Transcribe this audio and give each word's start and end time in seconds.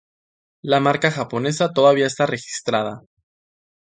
La 0.63 0.79
marca 0.79 1.11
japonesa 1.11 1.73
todavía 1.73 2.07
está 2.07 2.25
registrada. 2.25 3.03